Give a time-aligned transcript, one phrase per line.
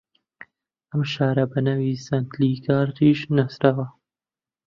[0.89, 3.85] ئەم شارە بە ناوی ستالینگرادیش ناسراوە